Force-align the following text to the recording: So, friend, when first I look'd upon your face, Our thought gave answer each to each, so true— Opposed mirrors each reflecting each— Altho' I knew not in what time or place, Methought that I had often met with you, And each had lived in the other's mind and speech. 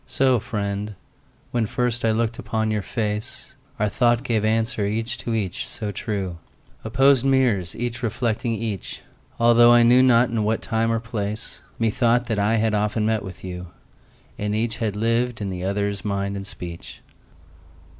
So, 0.07 0.39
friend, 0.39 0.95
when 1.51 1.67
first 1.67 2.03
I 2.03 2.09
look'd 2.09 2.39
upon 2.39 2.71
your 2.71 2.81
face, 2.81 3.53
Our 3.77 3.87
thought 3.87 4.23
gave 4.23 4.43
answer 4.43 4.87
each 4.87 5.19
to 5.19 5.35
each, 5.35 5.67
so 5.67 5.91
true— 5.91 6.39
Opposed 6.83 7.23
mirrors 7.23 7.75
each 7.75 8.01
reflecting 8.01 8.53
each— 8.53 9.03
Altho' 9.39 9.71
I 9.71 9.83
knew 9.83 10.01
not 10.01 10.29
in 10.31 10.43
what 10.43 10.63
time 10.63 10.91
or 10.91 10.99
place, 10.99 11.61
Methought 11.77 12.25
that 12.25 12.39
I 12.39 12.55
had 12.55 12.73
often 12.73 13.05
met 13.05 13.21
with 13.21 13.43
you, 13.43 13.67
And 14.39 14.55
each 14.55 14.77
had 14.77 14.95
lived 14.95 15.39
in 15.39 15.51
the 15.51 15.63
other's 15.63 16.03
mind 16.03 16.35
and 16.35 16.47
speech. 16.47 17.01